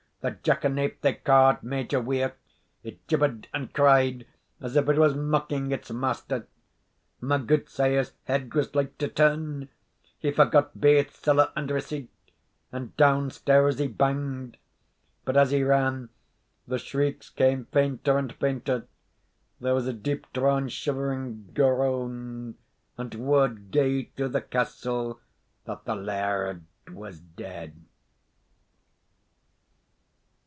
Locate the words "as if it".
4.59-4.99